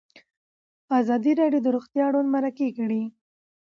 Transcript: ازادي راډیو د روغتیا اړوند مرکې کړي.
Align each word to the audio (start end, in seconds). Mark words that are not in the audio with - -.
ازادي 0.99 1.31
راډیو 1.41 1.61
د 1.63 1.67
روغتیا 1.75 2.03
اړوند 2.07 2.29
مرکې 2.35 2.67
کړي. 2.77 3.01